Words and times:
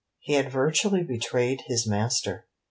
He 0.21 0.33
had 0.33 0.51
virtually 0.51 1.03
betrayed 1.03 1.61
his 1.67 1.85
master. 1.87 2.47